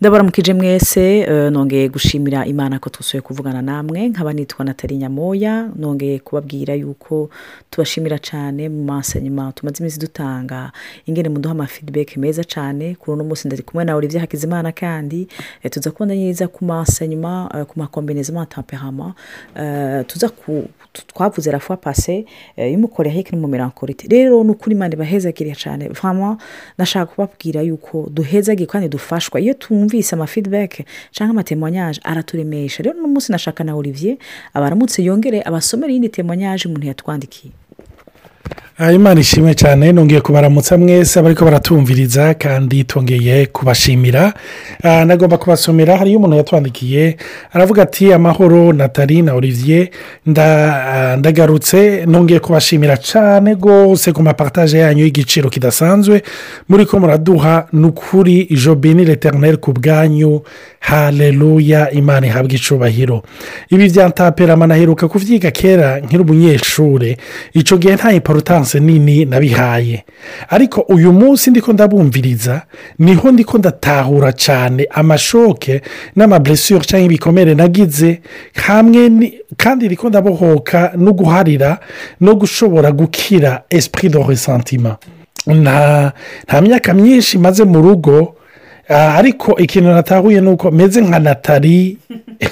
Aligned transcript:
ndabaramukije 0.00 0.54
mwese 0.54 1.18
eh, 1.18 1.52
nongeye 1.52 1.88
gushimira 1.88 2.46
imana 2.46 2.78
ko 2.78 2.90
twasuye 2.90 3.20
kuvugana 3.20 3.62
namwe 3.62 4.08
nkaba 4.08 4.32
nitwa 4.32 4.64
natali 4.64 4.96
nyamoya 4.96 5.70
nongeye 5.76 6.18
kubabwira 6.18 6.74
yuko 6.74 7.30
tubashimira 7.70 8.18
cyane 8.18 8.68
mu 8.68 8.84
masenyuma 8.84 9.52
tumaze 9.52 9.78
iminsi 9.80 9.98
dutanga 10.00 10.72
ingene 11.06 11.28
muduha 11.28 11.52
amafidibeke 11.54 12.20
meza 12.20 12.44
cyane 12.44 12.94
kuri 12.94 13.12
uno 13.14 13.24
munsi 13.24 13.48
ndari 13.48 13.62
kumwe 13.62 13.84
nawe 13.84 13.98
Olivier 13.98 14.20
Hakizimana 14.20 14.72
kandi 14.72 15.28
eh, 15.62 15.70
tuza 15.70 15.90
kubona 15.90 16.14
neza 16.14 16.48
ku 16.48 16.64
masenyuma 16.64 17.48
eh, 17.54 17.64
ku 17.64 17.78
makombinezema 17.80 18.46
temperament 18.46 19.14
eh, 19.56 20.04
tuza 20.06 20.28
ku 20.28 20.68
twavuze 20.92 21.52
la 21.52 21.58
fois 21.58 21.78
passé 21.80 22.24
eh, 22.56 22.72
y'umukorehike 22.72 23.32
n'umumerankorite 23.36 24.08
rero 24.08 24.44
ni 24.44 24.50
ukuri 24.50 24.74
imana 24.76 24.94
ibahezagiriye 24.94 25.54
cyane 25.56 25.88
vraiment 25.88 26.36
ndashaka 26.76 27.06
kubabwira 27.12 27.60
yuko 27.62 28.08
duhezagiye 28.12 28.66
kandi 28.66 28.88
dufashwa. 28.88 29.40
Iyo 29.40 29.54
tumvise 29.86 30.14
amafidibeke 30.14 30.84
cyangwa 31.12 31.30
amatemonyage 31.32 32.00
araturemesha 32.04 32.82
rero 32.82 32.98
uno 32.98 33.08
munsi 33.08 33.32
nashaka 33.32 33.64
na 33.64 33.74
olivier 33.74 34.16
abaramutse 34.54 35.02
yongere 35.04 35.42
abasomere 35.42 35.92
iyindi 35.92 36.08
temonyage 36.08 36.66
umuntu 36.68 36.86
yatwandikiye. 36.86 37.52
Imana 38.94 39.20
ishimwe 39.20 39.54
cyane 39.54 39.92
nongeye 39.92 40.20
kubaramutsa 40.20 40.78
mwese 40.78 41.18
abariko 41.20 41.44
baratumviriza 41.44 42.34
kandi 42.34 42.84
tongeye 42.84 43.46
kubashimira. 43.46 44.32
Ah, 44.82 45.04
nagomba 45.04 45.38
kubasomera 45.38 45.96
hariyo 45.96 46.18
umuntu 46.18 46.36
yatwandikiye 46.36 47.16
aravuga 47.52 47.82
ati 47.82 48.12
amahoro 48.12 48.72
natali 48.72 49.22
na 49.22 49.34
olivier 49.34 49.88
ah, 50.36 51.16
ndagarutse 51.18 52.04
nongeye 52.06 52.40
kubashimira 52.40 52.96
cyane 52.96 53.54
rwose 53.54 54.12
ku 54.12 54.22
mapartage 54.22 54.78
yanyu 54.78 55.04
y'igiciro 55.04 55.50
kidasanzwe. 55.50 56.22
Muri 56.68 56.86
ko 56.86 57.00
muraduha 57.00 57.66
ni 57.72 57.86
ukuri 57.86 58.44
jobini 58.64 59.04
leterineri 59.04 59.56
ku 59.56 59.72
bwanyu. 59.72 60.42
Haleluya 60.80 61.90
imana 61.90 62.26
ihabwa 62.26 62.52
icubahiro. 62.52 63.22
Ibi 63.70 63.88
byantaperama 63.90 64.66
naheruka 64.66 65.08
kuvyiga 65.08 65.50
kera 65.50 65.98
nkiri 66.00 66.22
umunyeshure. 66.22 67.16
Icyo 67.54 67.76
gihe 67.78 67.94
nta 67.94 68.12
importance 68.66 68.80
nini 68.80 69.24
nabihaye. 69.24 70.04
Ariko 70.48 70.80
uyu 70.80 71.12
munsi 71.12 71.50
ndiko 71.50 71.72
ndabumviriza 71.72 72.62
ni 72.98 73.14
ho 73.14 73.30
ndiko 73.32 73.58
ndatahura 73.58 74.32
cyane 74.32 74.86
amashoke 74.90 75.82
n'amablessure 76.16 76.84
cyangwa 76.84 77.06
ibikomere 77.06 77.54
nagize 77.54 78.20
hamwe 78.54 79.32
kandi 79.56 79.86
ndiko 79.86 80.08
ndabohoka 80.08 80.92
no 80.96 81.12
guharira 81.12 81.78
no 82.20 82.34
gushobora 82.34 82.92
gukira 82.92 83.62
esprit 83.70 84.12
de 84.12 84.22
ressentiment. 84.22 84.96
Nta 85.46 86.12
myaka 86.62 86.94
myinshi 86.94 87.38
maze 87.38 87.64
mu 87.64 87.82
rugo 87.82 88.35
ariko 88.88 89.56
ikintu 89.58 89.90
natahuye 89.90 90.40
ni 90.40 90.48
uko 90.48 90.70
meze 90.70 91.00
nka 91.00 91.18
natali 91.18 91.98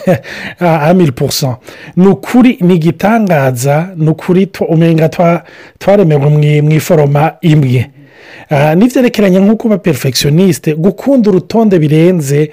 amiri 0.60 1.12
porusa 1.12 1.56
ni 1.96 2.06
ukuri 2.06 2.58
ni 2.60 2.74
igitangaza 2.74 3.88
ni 3.96 4.08
ukuri 4.10 4.48
umenga 4.68 5.06
twa- 5.08 5.42
twaremewe 5.78 6.28
mu- 6.62 6.72
iforoma 6.72 7.32
imwe. 7.40 7.90
Ah, 8.50 8.74
n'ibyerekeranye 8.74 9.38
nko 9.40 9.56
kuba 9.56 9.78
perfectioniste 9.78 10.74
gukunda 10.74 11.30
urutonde 11.30 11.78
birenze 11.78 12.50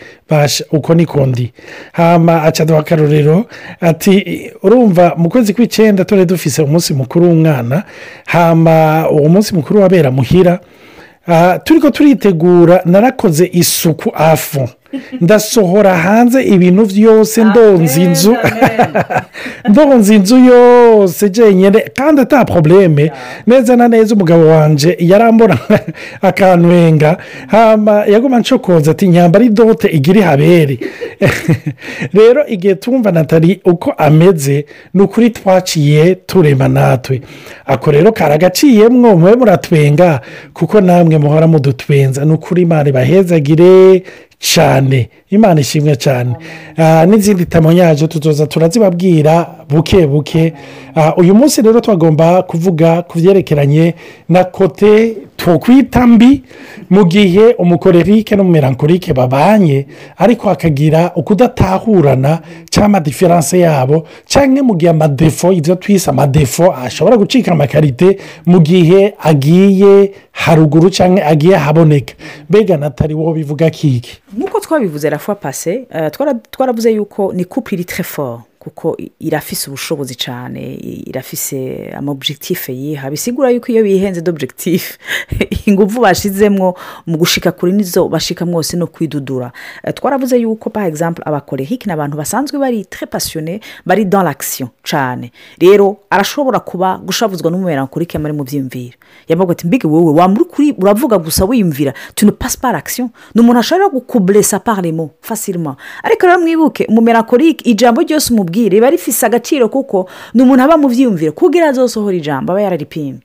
uko 0.71 0.93
niko 0.95 1.25
ndi. 1.25 1.53
Hama 1.91 2.43
acaduha 2.43 2.79
akarorero 2.79 3.45
ati 3.81 4.51
urumva 4.63 5.13
mu 5.17 5.29
kwezi 5.29 5.53
kw'icyenda 5.53 6.05
turi 6.05 6.25
dufise 6.25 6.61
umunsi 6.61 6.93
mukuru 6.93 7.27
w'umwana. 7.27 7.83
Hama 8.25 9.09
uwo 9.09 9.29
munsi 9.29 9.55
mukuru 9.55 9.81
wabera 9.81 10.11
muhira 10.11 10.59
Ah, 11.27 11.59
turi 11.59 11.79
ko 11.79 11.89
turitegura 11.89 12.81
narakoze 12.85 13.49
isuku 13.53 14.09
afu 14.15 14.69
ndasohora 15.21 15.97
hanze 15.97 16.43
ibintu 16.43 16.85
byose 16.85 17.43
ndonza 17.43 18.01
inzu. 18.01 18.35
ndonza 19.69 20.15
inzu 20.15 20.37
yose 20.37 21.29
jenyine 21.29 21.79
kandi 21.95 22.21
ata 22.21 22.45
porobuleme 22.45 23.11
neza 23.47 23.75
na 23.75 23.87
neza 23.87 24.15
umugabo 24.15 24.47
wanjye 24.47 24.95
yarambona 24.99 25.57
akantwenga 26.21 27.17
hama 27.47 28.05
yaguma 28.05 28.39
nshokoza 28.39 28.91
ati 28.91 29.07
nyambara 29.07 29.45
idote 29.45 29.87
igira 29.87 30.19
ihabere. 30.19 30.79
Rero 32.13 32.47
igihe 32.47 32.75
tumva 32.75 33.11
natali 33.11 33.59
uko 33.65 33.91
ameze 33.91 34.65
ni 34.93 35.01
ukuri 35.01 35.29
twaciye 35.29 36.15
turema 36.15 36.67
natwe. 36.67 37.21
Ako 37.65 37.91
rero 37.91 38.11
karagaciyemwo 38.11 39.15
mube 39.17 39.35
muratwenga 39.35 40.21
kuko 40.53 40.81
namwe 40.81 41.17
muhora 41.17 41.47
mudutwenza. 41.47 42.25
Ni 42.25 42.31
ukuri 42.33 42.61
imana 42.61 42.89
ibahezagire. 42.89 44.03
Cyane. 44.41 45.09
Imana 45.29 45.61
ishimwe 45.61 45.95
cyane. 45.95 46.35
Ah, 46.77 47.05
n'izindi 47.05 47.45
tamonyaje 47.45 48.07
tuzoza 48.07 48.47
turazibabwira 48.47 49.47
buke 49.69 50.07
buke. 50.07 50.53
Ah, 50.95 51.13
uyu 51.17 51.35
munsi 51.35 51.61
rero 51.61 51.79
twagomba 51.79 52.43
kuvuga 52.43 53.01
ku 53.01 53.19
byerekeranye 53.19 53.93
na 54.29 54.43
kote 54.43 55.17
twokwita 55.41 56.07
mbi 56.07 56.43
mu 56.89 57.05
gihe 57.05 57.53
umukorerike 57.57 58.35
n'umumerankorike 58.35 59.13
babanye 59.13 59.85
ariko 60.17 60.49
hakagira 60.49 61.11
ukudatahurana 61.15 62.39
cyangwa 62.69 62.85
amadiferanse 62.85 63.59
yabo 63.59 64.05
cyangwa 64.25 64.63
mu 64.63 64.75
gihe 64.75 64.91
amadefo 64.91 65.51
ibyo 65.51 65.75
twise 65.75 66.09
amadefo 66.09 66.73
ashobora 66.75 67.17
gucika 67.17 67.51
amakarite 67.51 68.17
mu 68.45 68.59
gihe 68.61 69.13
agiye 69.23 70.11
haruguru 70.31 70.89
cyangwa 70.89 71.25
agiye 71.25 71.55
ahaboneka 71.55 72.13
mbega 72.49 72.77
natali 72.77 73.13
wowe 73.13 73.33
bivuga 73.33 73.69
kiki? 73.69 74.21
Nk'uko 74.37 74.59
twabivuze 74.59 75.09
passé 75.41 75.71
eh, 75.93 76.11
twara- 76.11 76.39
twaravuze 76.51 76.91
yuko 76.91 77.33
ni 77.33 77.45
couple 77.45 77.75
iri 77.75 77.83
très 77.83 78.03
fort. 78.03 78.41
Kuko 78.61 78.97
irafise 79.19 79.69
ubushobozi 79.69 80.15
cyane 80.15 80.61
irafise 81.09 81.89
amobjectife 81.97 82.73
yiha. 82.73 83.09
Bisigura 83.09 83.49
yuko 83.49 83.71
iyo 83.71 83.83
bihenze 83.83 84.21
d'objectif 84.21 84.97
ingufu 85.67 86.01
bashizemwo 86.01 86.77
mu 87.07 87.17
gushika 87.17 87.51
kuri 87.51 87.71
nizo 87.71 88.07
bashika 88.07 88.45
mwose 88.45 88.77
no 88.77 88.87
kwidudura. 88.87 89.51
Eh, 89.83 89.93
twaravuze 89.93 90.37
yuko 90.37 90.69
par 90.69 90.85
exemple 90.85 91.23
abakorehike 91.25 91.85
ni 91.85 91.93
abantu 91.93 92.17
basanzwe 92.17 92.59
bari 92.59 92.85
très 92.85 93.07
passionné 93.07 93.59
bari 93.85 94.05
dans 94.05 94.23
l'action 94.23 94.69
cyane 94.83 95.31
rero 95.57 95.97
arashobora 96.09 96.59
kuba 96.59 96.97
gushavuzwa 96.97 97.51
n'umumerankorike 97.51 98.17
muri 98.17 98.33
mu 98.33 98.43
byiyumviro 98.43 98.97
yavuga 99.27 99.51
ati 99.51 99.67
mbega 99.67 99.87
wowe 99.89 100.13
wamuri 100.13 100.45
kuri 100.45 100.75
uravuga 100.77 101.17
gusa 101.17 101.45
wiyumvira? 101.45 101.93
Tu 102.15 102.25
ne 102.25 102.31
passe 102.31 102.57
par 102.57 102.81
ni 103.35 103.41
umuntu 103.41 103.59
ashobora 103.59 103.89
gukuburesa 103.89 104.59
par 104.59 104.81
les 104.81 104.91
mots 104.91 105.11
facilement. 105.21 105.75
Ariko 106.03 106.27
rero 106.27 106.39
mwibuke 106.39 106.85
umumerankorike 106.85 107.69
ijambo 107.69 108.01
ryose 108.01 108.33
umubwire 108.51 108.69
riba 108.69 108.89
rifise 108.89 109.25
agaciro 109.25 109.69
kuko 109.69 110.07
ni 110.33 110.41
umuntu 110.43 110.63
aba 110.63 110.77
mu 110.77 110.87
byiyumviro 110.89 111.31
kugira 111.31 111.69
azosohora 111.69 112.15
ijambo 112.15 112.51
aba 112.51 112.61
yararipimye. 112.61 113.19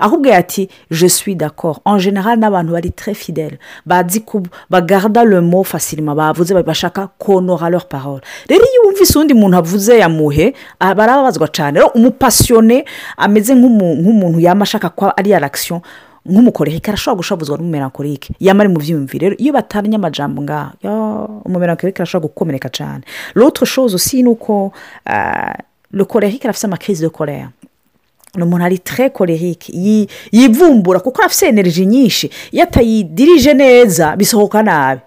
Ahubwo 0.00 0.32
ati 0.34 0.68
je 0.90 1.06
suis 1.06 1.36
d'accord. 1.36 1.80
En 1.84 1.98
général 1.98 2.38
n'abantu 2.38 2.72
bari 2.72 2.90
très 2.92 3.14
fidèle 3.14 3.58
bazi 3.86 4.20
ku 4.24 4.42
bagarda 4.70 5.22
le 5.24 5.40
mot 5.40 5.64
facilement. 5.64 6.14
Bavuze 6.16 6.52
bashaka 6.54 7.10
konora 7.18 7.70
leur 7.70 7.86
parole. 7.86 8.20
Rero 8.48 8.64
iyo 8.64 8.82
wumvise 8.88 9.18
undi 9.18 9.34
muntu 9.34 9.56
avuze 9.56 9.98
yamuhe 9.98 10.54
ah, 10.80 10.94
barababazwa 10.94 11.48
cyane 11.48 11.80
umupasiyone 11.94 12.84
ameze 13.16 13.54
nk'umu- 13.54 13.96
nk'umuntu 14.00 14.40
yaba 14.40 14.62
ashaka 14.62 14.88
ko 14.88 15.12
ari 15.16 15.34
action 15.34 15.80
nk'umukorehike 16.26 16.90
arashobora 16.90 17.16
gushavuzwa 17.18 17.58
n'umumerankorike 17.58 18.34
yaba 18.40 18.60
ari 18.60 18.68
mu 18.72 18.78
byiyumviro 18.78 19.22
rero 19.28 19.36
iyo 19.42 19.52
batanye 19.52 19.96
amajambo 19.96 20.42
ngaha 20.42 20.72
yo, 20.82 20.92
umumerankorike 21.44 21.98
arashobora 22.02 22.28
gukomereka 22.28 22.68
cyane 22.68 23.02
l'autre 23.34 23.66
chose 23.66 23.94
aussi 23.94 24.22
ni 24.22 24.28
uko 24.28 24.72
le 25.92 26.04
korehike 26.04 26.44
arafite 26.48 26.64
amakirize 26.66 27.02
de 27.02 27.08
kolera 27.10 27.50
ni 28.36 28.42
umuntu 28.42 28.64
ari 28.64 28.78
tre 28.78 29.10
korerike 29.10 29.72
yi- 29.76 30.08
yivumbura 30.32 31.00
kuko 31.00 31.22
afite 31.22 31.48
energy 31.48 31.86
nyinshi. 31.86 32.30
Iyo 32.52 32.62
atayidirije 32.64 33.54
neza 33.54 34.16
bisohoka 34.16 34.62
nabi. 34.62 35.00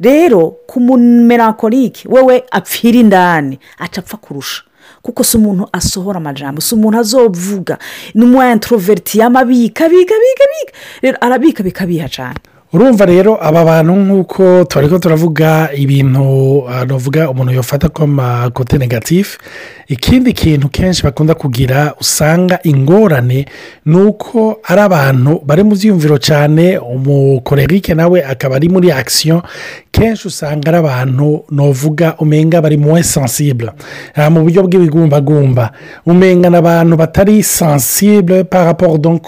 Rero 0.00 0.56
ku 0.66 0.80
mumerankorike 0.80 2.08
wewe 2.08 2.44
apfira 2.50 2.98
indani. 2.98 3.58
Aca 3.78 3.98
apfa 4.00 4.16
kurusha. 4.16 4.62
Kuko 5.02 5.24
si 5.24 5.36
umuntu 5.36 5.68
asohora 5.72 6.16
amajambo 6.18 6.60
si 6.60 6.74
umuntu 6.74 6.98
azovuga. 6.98 7.78
Ni 8.14 8.24
umu 8.24 8.42
introverti 8.52 9.18
yamabika 9.18 9.88
bika 9.88 10.14
bika 10.14 10.44
bika 10.52 10.72
rero 11.02 11.18
arabika 11.20 11.62
bikabiha 11.62 12.08
cyane 12.08 12.36
urumva 12.72 13.04
rero 13.06 13.34
aba 13.42 13.64
bantu 13.64 13.92
nk'uko 13.96 14.64
turi 14.64 14.88
ko 14.88 14.98
turavuga 14.98 15.70
ibintu 15.74 16.62
ah, 16.70 16.84
navuga 16.86 17.30
umuntu 17.30 17.52
yafata 17.52 17.88
ko 17.88 18.04
amakote 18.04 18.78
negatifu 18.78 19.38
ikindi 19.88 20.32
kintu 20.32 20.68
kenshi 20.68 21.02
bakunda 21.02 21.34
kugira 21.34 21.94
usanga 22.00 22.58
ingorane 22.62 23.46
ni 23.86 23.96
uko 23.96 24.60
ari 24.64 24.80
abantu 24.80 25.42
bari 25.42 25.62
mu 25.66 25.74
byiyumviro 25.74 26.18
cyane 26.22 26.78
umukorerike 26.78 27.94
nawe 27.94 28.22
akaba 28.22 28.56
ari 28.56 28.68
muri 28.68 28.92
akisiyo 28.94 29.42
kenshi 29.90 30.28
usanga 30.28 30.68
ari 30.70 30.78
abantu 30.78 31.42
navuga 31.50 32.14
umenga 32.22 32.62
bari 32.62 32.76
mu 32.78 32.94
sensible 33.02 33.74
Ah, 34.14 34.30
mu 34.30 34.42
buryo 34.44 34.62
bw'ibigumbagumba. 34.62 35.72
Umenga 36.06 36.50
ni 36.50 36.56
abantu 36.56 36.96
batari 36.96 37.42
sensible 37.42 38.44
par 38.44 38.64
rapport 38.66 38.98
donc 38.98 39.26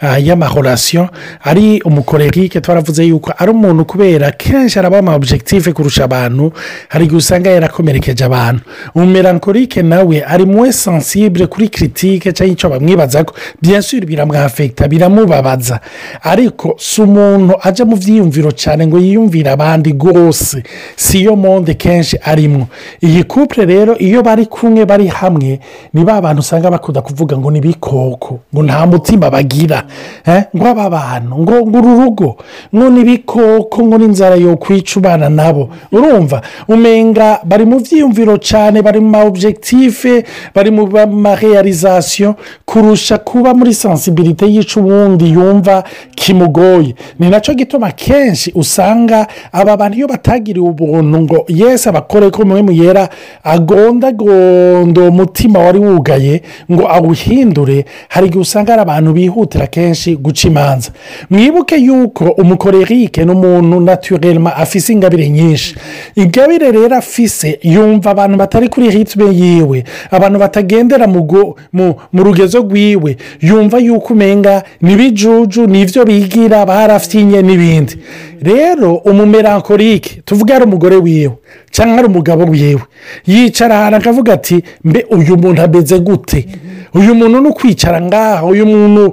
ah, 0.00 0.18
y'amahorasiyo 0.18 1.08
ari 1.44 1.80
umukorerike 1.84 2.60
twaravuga 2.60 2.81
twaravuze 2.82 3.04
yuko 3.04 3.32
ari 3.38 3.50
umuntu 3.50 3.84
kubera 3.84 4.30
kenshi 4.32 4.78
araba 4.78 4.98
ama 4.98 5.14
objective 5.14 5.72
kurusha 5.72 6.04
abantu 6.04 6.52
hari 6.88 7.04
igihe 7.04 7.18
usanga 7.18 7.50
yarakomerekeje 7.50 8.24
abantu. 8.24 8.60
Umumerankorike 8.94 9.82
nawe 9.82 10.24
ari 10.26 10.44
muwe 10.46 10.72
sensible 10.72 11.46
kuri 11.46 11.68
kiritike 11.68 12.32
cyangwa 12.32 12.52
icyo 12.52 12.68
bamwibaza 12.70 13.24
ko 13.24 13.34
byasubira 13.62 14.06
biramwafekita 14.06 14.88
biramubabaza. 14.88 15.80
Ariko 16.22 16.74
si 16.78 17.02
umuntu 17.02 17.54
ajya 17.62 17.84
mu 17.84 17.96
byiyumviro 17.96 18.50
cyane 18.52 18.86
ngo 18.86 18.98
yiyumvire 18.98 19.50
abandi 19.50 19.92
rwose 19.92 20.62
si 20.96 21.22
yo 21.22 21.36
monde 21.36 21.74
kenshi 21.74 22.18
arimo 22.24 22.66
iyi 23.02 23.24
couple 23.24 23.64
rero 23.64 23.96
iyo 23.98 24.22
bari 24.22 24.46
kumwe 24.46 24.84
bari 24.86 25.06
hamwe 25.06 25.60
ni 25.94 26.04
ba 26.04 26.20
bantu 26.20 26.40
usanga 26.40 26.70
bakunda 26.70 27.00
kuvuga 27.02 27.38
ngo 27.38 27.50
ni 27.50 27.58
ibikoko 27.58 28.40
ngo 28.54 28.62
nta 28.62 28.86
mutima 28.86 29.30
bagira 29.30 29.84
eh, 30.26 30.44
ngo 30.56 30.66
aba 30.68 30.90
bantu 30.90 31.38
ngo 31.38 31.52
uru 31.62 31.80
rugo 32.04 32.36
ngo 32.74 32.90
ni 32.90 33.00
ibikoko 33.00 33.82
ngo 33.86 33.98
n'inzara 33.98 34.36
yo 34.36 34.56
kwica 34.56 34.96
ubana 35.00 35.28
nabo. 35.28 35.68
Urumva? 35.92 36.42
Umenga 36.68 37.40
bari 37.44 37.64
mu 37.64 37.80
byiyumviro 37.80 38.36
cyane 38.38 38.82
bari 38.82 39.00
mu 39.00 39.08
ma 39.10 39.24
objective 39.24 40.24
bari 40.54 40.70
mu 40.70 40.86
ma 41.06 41.34
realization 41.34 42.34
kurusha 42.64 43.18
kuba 43.18 43.54
muri 43.54 43.74
sensibilité 43.74 44.46
yica 44.48 44.80
uwundi 44.80 45.30
yumva 45.32 45.84
kimugoye. 46.16 46.94
Ni 47.18 47.30
na 47.30 47.40
cyo 47.40 47.54
gituma 47.54 47.90
kenshi 47.90 48.52
usanga 48.54 49.26
aba 49.52 49.76
bantu 49.76 49.96
iyo 49.98 50.08
batagiriwe 50.08 50.68
ubuntu 50.68 51.20
ngo 51.20 51.44
yesi 51.48 51.88
abakore 51.88 52.30
ko 52.30 52.44
mwe 52.44 52.62
muyera 52.62 53.08
agondagonda 53.44 55.00
uwo 55.00 55.10
mutima 55.10 55.58
wari 55.58 55.78
wugaye 55.78 56.42
ngo 56.72 56.88
awuhindure. 56.88 57.84
Hari 58.08 58.26
igihe 58.26 58.40
usanga 58.42 58.72
ari 58.72 58.82
abantu 58.82 59.12
bihutira 59.12 59.66
kenshi 59.66 60.16
guca 60.16 60.44
imanza. 60.48 60.90
Mwibuke 61.30 61.76
yuko 61.76 62.24
umukorerike 62.62 63.24
ni 63.24 63.30
umuntu 63.32 63.80
naturelma 63.80 64.56
afise 64.56 64.92
ingabire 64.92 65.28
nyinshi. 65.28 65.74
Ingabire 66.16 66.70
rero 66.72 66.96
afise 66.96 67.58
yumva 67.62 68.10
abantu 68.10 68.36
batari 68.38 68.68
kuri 68.68 68.90
ritme 68.90 69.24
yiwe 69.34 69.84
abantu 70.10 70.38
batagendera 70.38 71.06
mu 71.06 72.22
rugezo 72.24 72.58
rwiwe 72.60 73.16
yumva 73.40 73.78
yuko 73.78 74.12
umenga 74.14 74.62
n'ibijuju 74.80 75.66
ni 75.66 75.84
byo 75.84 76.04
bigira 76.04 76.66
barafyinye 76.66 77.42
n'ibindi. 77.42 77.96
Rero 78.42 78.94
umumerankorike 78.94 80.22
tuvuge 80.24 80.54
ari 80.54 80.64
umugore 80.64 80.96
wiwe. 80.96 81.32
Cyangwa 81.72 81.98
ari 81.98 82.06
umugabo 82.08 82.44
wiwe. 82.52 82.82
Yicara 83.26 83.74
ahantu 83.80 83.96
akavuga 83.98 84.32
ati 84.32 84.62
mbe 84.84 85.06
uyu 85.10 85.36
muntu 85.36 85.62
ameze 85.62 85.98
gute? 85.98 86.46
Uyu 86.94 87.14
muntu 87.14 87.40
ni 87.40 87.48
ukwicara 87.48 88.00
ngaha. 88.00 88.44
Uyu 88.44 88.66
muntu 88.66 89.12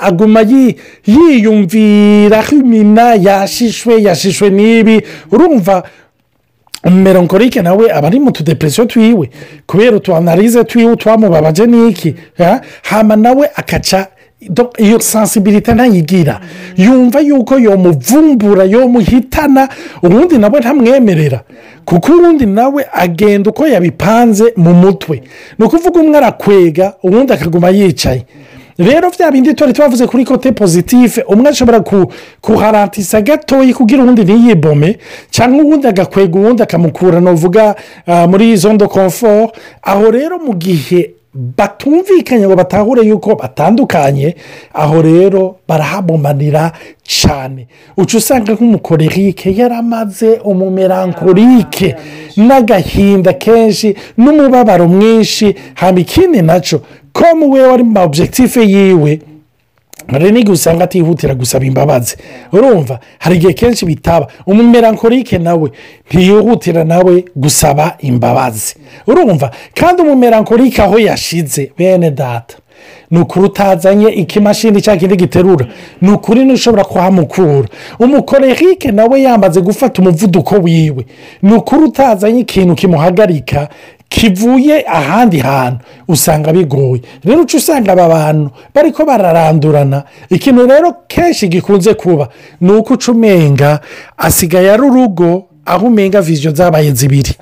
aguma 0.00 0.40
yi- 0.42 0.76
yiyumvira 1.06 2.42
imina 2.52 3.14
yashishwe 3.14 4.02
yashishwe 4.02 4.50
n'ibi. 4.50 4.96
Urumva 5.32 5.82
umumeronkorike 6.84 7.62
nawe 7.62 7.92
aba 7.92 8.06
ari 8.08 8.20
mu 8.20 8.30
tudepresiyo 8.32 8.86
twiwe. 8.86 9.30
Kubera 9.66 9.96
utu 9.96 10.14
analize 10.16 10.64
twiwe 10.64 10.96
twamubabaje 10.96 11.66
n'iki 11.66 12.14
ha? 12.38 12.60
hama 12.82 13.16
nawe 13.16 13.48
akaca 13.56 14.06
iyo 14.78 14.98
sensibilité 15.00 15.74
ntayigira 15.74 16.40
yumva 16.76 17.20
yuko 17.20 17.58
yomuvumbura 17.58 18.64
yomuhitana 18.64 19.68
ubundi 20.02 20.38
nawe 20.38 20.60
ntamwemerera. 20.60 21.40
Kuko 21.84 22.12
ubundi 22.12 22.46
nawe 22.46 22.86
agenda 22.92 23.50
uko 23.50 23.66
yabipanze 23.66 24.52
mu 24.56 24.74
mutwe. 24.74 25.22
Ni 25.58 25.64
ukuvuga 25.64 26.00
umwe 26.00 26.16
arakwega 26.18 26.92
ubundi 27.02 27.32
akaguma 27.32 27.70
yicaye. 27.70 28.26
Rero 28.78 29.10
bya 29.10 29.30
bindi 29.30 29.54
tuba 29.54 29.72
tubavuze 29.72 30.06
kuri 30.06 30.24
kote 30.24 30.52
pozitife 30.52 31.22
umwe 31.22 31.48
ashobora 31.50 31.80
ku- 31.80 32.10
kuharantisa 32.40 33.20
gatoya 33.22 33.74
kugira 33.74 34.02
uwundi 34.02 34.22
ntiyibome 34.24 34.98
cyangwa 35.30 35.64
uwundi 35.64 35.86
agakwega 35.86 36.38
uwundi 36.38 36.62
akamukura. 36.62 37.20
Nuvuga 37.20 37.74
ah, 38.06 38.26
muri 38.26 38.56
zondo 38.56 38.88
komfort 38.88 39.54
aho 39.82 40.10
rero 40.10 40.38
mu 40.38 40.54
gihe 40.54 41.10
batumvikanye 41.34 42.46
ngo 42.46 42.56
batahure 42.56 43.02
yuko 43.02 43.34
batandukanye 43.34 44.36
aho 44.74 45.02
rero 45.02 45.56
barahabomanira 45.68 46.72
cyane 47.02 47.66
uca 47.96 48.14
usanga 48.18 48.52
nk'umukorerike 48.54 49.50
yaramaze 49.56 50.38
umumerankorike 50.44 51.94
n'agahinda 52.36 53.32
kenshi 53.32 53.94
n'umubabaro 54.16 54.88
mwinshi. 54.88 55.54
Haba 55.74 56.00
ikindi 56.00 56.42
na 56.42 56.60
cyo 56.60 56.80
ko 57.12 57.24
we 57.50 57.60
wari 57.66 57.82
mu 57.82 57.90
ma 57.92 58.02
objective 58.02 58.62
yiwe 58.62 59.20
hari 60.08 60.32
n'igihe 60.32 60.52
usanga 60.52 60.84
atihutira 60.84 61.34
gusaba 61.34 61.64
imbabazi. 61.64 62.16
Urumva 62.52 62.98
hari 63.18 63.36
igihe 63.36 63.52
kenshi 63.52 63.86
bitaba 63.86 64.26
umumerankorike 64.46 65.38
nawe 65.38 65.70
ntiyihutira 66.10 66.84
nawe 66.84 67.24
gusaba 67.36 67.96
imbabazi. 68.00 68.74
Urumva 69.06 69.50
kandi 69.74 70.02
umumerankorike 70.02 70.82
aho 70.82 70.98
yashize 70.98 71.72
bene 71.78 72.10
data. 72.10 72.56
Ni 73.10 73.20
ukuri 73.20 73.44
utazanye 73.46 74.08
ikimashini 74.08 74.82
cyangwa 74.82 74.96
ikindi 74.96 75.16
giterura. 75.16 75.66
Ni 76.00 76.10
ukuri 76.10 76.44
ntushobora 76.44 76.84
kuhamukura. 76.84 77.68
Umukorerike 77.98 78.90
nawe 78.92 79.22
yamaze 79.22 79.60
gufata 79.60 80.02
umuvuduko 80.02 80.54
wiwe. 80.54 81.06
Ni 81.42 81.54
ukuri 81.54 81.82
utazanye 81.84 82.40
ikintu 82.40 82.74
kimuhagarika 82.74 83.68
kivuye 84.14 84.84
ahandi 84.86 85.38
hantu 85.38 85.78
usanga 86.08 86.52
bigoye. 86.52 87.00
Rero 87.24 87.40
uca 87.42 87.56
usanga 87.58 87.92
aba 87.92 88.08
bantu 88.08 88.50
bari 88.74 88.92
ko 88.92 89.04
bararandurana. 89.04 90.04
Ikintu 90.30 90.66
rero 90.66 90.94
kenshi 91.08 91.48
gikunze 91.48 91.94
kuba 91.94 92.28
ni 92.60 92.72
uko 92.72 92.94
uca 92.94 93.08
umenga 93.12 93.80
asigaye 94.16 94.70
ari 94.72 94.82
urugo 94.82 95.44
aho 95.66 95.86
umenga 95.86 96.20
viziyo 96.22 96.52
zabaye 96.54 96.92
zibiri. 96.92 97.32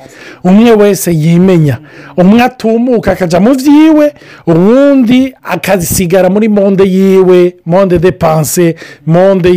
Umwe 0.44 0.70
wese 0.72 1.12
yimenya. 1.12 1.78
Umwe 2.16 2.42
atumuka 2.42 3.12
akajya 3.12 3.40
mu 3.40 3.54
byiwe 3.54 4.12
uwundi 4.46 5.34
akazisigara 5.42 6.30
muri 6.30 6.48
monde 6.48 6.84
yiwe 6.84 7.56
monde 7.66 7.98
de 7.98 8.12
panse 8.12 8.74
monde 9.06 9.50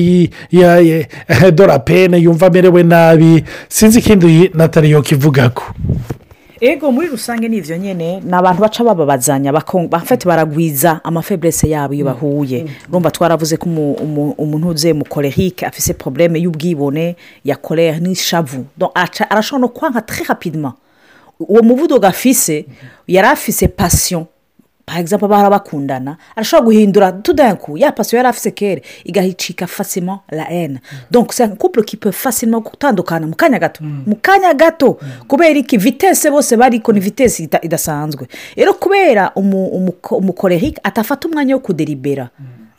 ya- 0.52 1.06
dora 1.52 1.80
pene 1.80 2.18
yumva 2.18 2.48
amerewe 2.48 2.84
nabi. 2.84 3.44
Sinzi 3.70 4.00
ikindi 4.00 4.52
natali 4.54 4.92
yo 4.92 5.02
kivuga 5.02 5.50
ko. 5.50 5.64
Ego 6.62 6.92
muri 6.92 7.08
rusange 7.08 7.48
ni 7.50 7.58
ibyo 7.58 7.78
nyine 7.78 8.20
ni 8.20 8.34
abantu 8.34 8.62
baca 8.62 8.84
bababazanya 8.84 9.52
bafite 9.90 10.26
baragwiza 10.26 11.00
amafeburese 11.04 11.70
yabo 11.70 11.94
iyo 11.94 12.06
bahuye. 12.06 12.66
Urumva 12.90 13.12
twaravuze 13.12 13.58
ko 13.58 13.66
umu- 13.70 13.94
umu- 13.94 14.32
umuntu 14.38 14.68
uze 14.70 14.94
mu 14.94 15.06
korerike 15.06 15.66
afise 15.66 15.94
porobuleme 15.94 16.40
y'ubwibone 16.40 17.16
ya 17.44 17.56
korere 17.56 18.00
n'ishavu 18.00 18.66
arashobora 19.30 19.62
no 19.62 19.68
kwanka 19.70 20.02
tre 20.02 20.24
rapidement. 20.28 20.74
Uwo 21.40 21.64
muvuduko 21.64 22.06
afise 22.08 22.66
yari 23.08 23.28
afise 23.28 23.68
pasiyo 23.68 24.28
exemple 25.00 25.28
bahora 25.28 25.50
bakundana 25.50 26.18
arashobora 26.36 26.66
guhindura 26.66 27.12
tudanku 27.12 27.78
ya 27.78 27.92
pasiyo 27.92 28.18
yari 28.18 28.30
afise 28.30 28.52
kera 28.52 28.82
igahicika 29.04 29.68
facilement 29.68 30.20
la 30.32 30.46
donc 31.12 31.34
c'est 31.34 31.44
un 31.44 31.56
couple 31.56 31.84
qui 31.84 31.98
peut 31.98 32.12
facilement 32.12 32.62
gutandukana 32.62 33.26
mu 33.28 33.34
kanya 33.36 33.60
gato. 33.60 33.84
Mu 33.84 34.16
kanya 34.22 34.54
gato. 34.54 35.00
Kubera 35.28 35.58
iki? 35.60 35.78
Vitesse 35.78 36.30
bose 36.30 36.56
bariko 36.58 36.94
ni 36.94 37.00
vitesse 37.00 37.44
ita- 37.44 37.60
idasanzwe. 37.66 38.28
Rero 38.56 38.74
kubera 38.74 39.32
umu- 39.36 39.68
umuko- 39.70 40.18
umukorerike 40.18 40.80
atafata 40.84 41.28
umwanya 41.28 41.56
wo 41.56 41.62
kuderibera. 41.62 42.30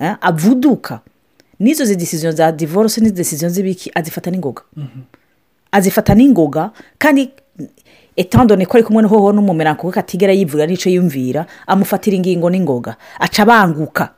Eh, 0.01 0.15
avuduka. 0.21 1.01
N'izo 1.61 1.85
zidesiziyo 1.85 2.33
za 2.33 2.53
divorce 2.53 3.01
n'izo 3.01 3.15
desiziyo 3.15 3.49
z'ibiki 3.51 3.91
azifata 3.95 4.31
n'ingoga. 4.31 4.63
Azifata 5.73 6.15
n'ingoga 6.15 6.71
kandi 6.99 7.31
etandone 8.17 8.67
ko 8.67 8.77
ari 8.77 8.85
kumwe 8.87 9.03
n'uhoho 9.03 9.33
n'umumeranko 9.33 9.83
kuko 9.93 9.99
atigera 10.01 10.33
yivuga 10.33 10.67
n'icyo 10.67 10.91
yumvira 10.93 11.47
amufatira 11.67 12.17
ingingo 12.17 12.51
n'ingoga. 12.51 12.97
Aca 13.21 13.43
abanguka. 13.43 14.13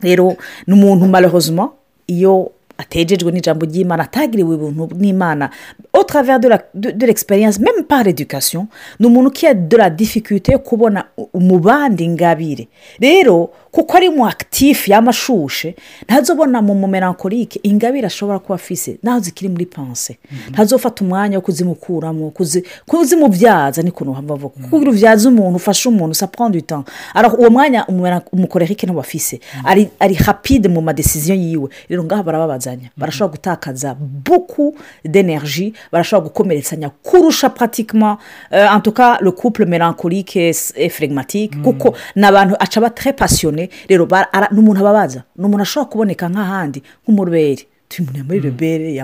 Rero 0.00 0.36
ni 0.66 0.72
umuntu 0.74 1.06
malheureusement 1.06 1.70
iyo 2.06 2.52
atejejwe 2.78 3.32
n'ijambo 3.32 3.66
ry'imana 3.66 4.02
atagiriwe 4.04 4.54
ubuntu 4.54 4.94
n'imana. 4.96 5.50
Au 5.92 6.04
travers 6.04 6.38
de 6.40 6.48
la 6.48 6.58
de, 6.74 6.90
de 6.92 7.06
l'experience 7.06 7.58
même 7.58 7.84
par 7.88 8.04
l'éducation 8.04 8.68
ni 9.00 9.06
umuntu 9.06 9.30
qui 9.32 9.46
a 9.46 9.54
de 9.54 9.76
la 9.76 9.90
difficulté 9.90 10.52
yo 10.52 10.58
kubona 10.60 11.06
umubandi 11.34 12.04
ingabire. 12.04 12.68
Rero 13.00 13.50
kuko 13.72 13.96
ari 13.96 14.08
mu 14.10 14.24
actif 14.26 14.88
y'amashushe 14.88 15.74
ntazobona 16.08 16.62
mu 16.62 16.74
mumerankorike 16.74 17.60
ingabire 17.62 18.06
ashobora 18.06 18.38
kuba 18.38 18.54
afise 18.54 18.98
naho 19.02 19.20
zikiri 19.20 19.48
muri 19.50 19.66
panse 19.66 20.18
ntazofata 20.50 21.04
umwanya 21.04 21.36
wo 21.38 21.42
kuzimukuramo 21.42 22.30
kuzi- 22.30 22.64
kuzimubyaza 22.86 23.82
ni 23.82 23.90
kuntu 23.90 24.12
bavuga 24.22 24.54
kugira 24.70 24.90
ubyaza 24.90 25.28
umuntu 25.28 25.56
ufashe 25.56 25.88
umuntu 25.88 26.14
sa 26.14 26.26
prend 26.26 26.52
du 26.52 26.60
temps. 26.62 26.84
Alors 27.14 27.34
uwo 27.38 27.50
mwanya 27.50 27.86
umukorerike 28.32 28.86
ntabwo 28.86 29.00
afise. 29.00 29.40
Ari 29.64 30.14
rapide 30.26 30.68
mu 30.68 30.80
madesiziyo 30.80 31.34
yiwe. 31.36 31.68
Rero 31.88 32.04
ngaha 32.04 32.22
barababazanya 32.68 32.90
barashobora 32.96 33.32
gutakaza 33.32 33.94
buku 33.94 34.74
d'energie 35.04 35.72
barashobora 35.92 36.28
gukomeretsanya 36.28 36.90
kurusha 37.02 37.50
pratiquement 37.50 38.18
euh, 38.52 38.66
en 38.70 38.80
tout 38.80 38.92
cas 38.92 39.18
le 39.20 39.30
couple 39.32 39.64
mélancolique 39.66 40.36
et 40.36 40.88
phlegmatique 40.90 41.62
kuko 41.62 41.94
ni 42.16 42.24
abantu 42.24 42.54
aca 42.60 42.78
aba 42.80 42.90
très 42.90 43.12
passionné 43.12 43.70
rero 43.88 44.06
bara- 44.06 44.28
ara- 44.32 44.48
ni 44.52 44.58
umuntu 44.58 44.80
ababaza. 44.80 45.24
Ni 45.36 45.44
umuntu 45.44 45.62
ashobora 45.62 45.90
kuboneka 45.90 46.28
nk'ahandi 46.28 46.82
nk'umuroberi 47.04 47.66
turi 47.88 48.22
muri 48.22 48.40
rebere 48.40 48.94